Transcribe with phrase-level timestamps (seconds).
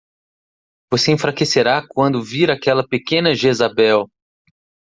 [0.91, 4.09] Você enfraquecerá quando vir aquela pequena Jezabel!